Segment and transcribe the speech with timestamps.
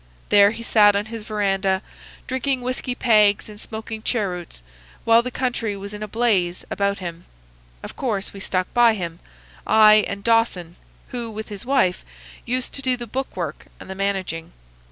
[0.29, 1.83] There he sat on his veranda,
[2.25, 4.63] drinking whiskey pegs and smoking cheroots,
[5.03, 7.25] while the country was in a blaze about him.
[7.83, 9.19] Of course we stuck by him,
[9.67, 10.75] I and Dawson,
[11.09, 12.03] who, with his wife,
[12.45, 14.53] used to do the book work and the managing.